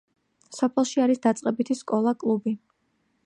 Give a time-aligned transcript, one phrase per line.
[0.59, 2.57] სოფელში არის დაწყებითი სკოლა, კლუბი.